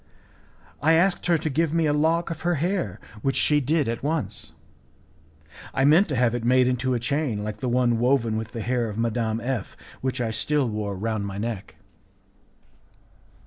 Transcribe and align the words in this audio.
I 0.81 0.93
asked 0.93 1.27
her 1.27 1.37
to 1.37 1.47
give 1.47 1.75
me 1.75 1.85
a 1.85 1.93
lock 1.93 2.31
of 2.31 2.41
her 2.41 2.55
hair, 2.55 2.99
which 3.21 3.35
she 3.35 3.61
did 3.61 3.87
at 3.87 4.01
once. 4.01 4.53
I 5.75 5.85
meant 5.85 6.09
to 6.09 6.15
have 6.15 6.33
it 6.33 6.43
made 6.43 6.65
into 6.67 6.95
a 6.95 6.99
chain 6.99 7.43
like 7.43 7.59
the 7.59 7.69
one 7.69 7.99
woven 7.99 8.35
with 8.35 8.51
the 8.51 8.61
hair 8.63 8.89
of 8.89 8.97
Madame 8.97 9.39
F, 9.39 9.77
which 10.01 10.19
I 10.19 10.31
still 10.31 10.67
wore 10.67 10.97
round 10.97 11.27
my 11.27 11.37
neck. 11.37 11.75